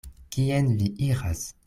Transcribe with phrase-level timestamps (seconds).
[0.35, 1.45] Kien vi iras?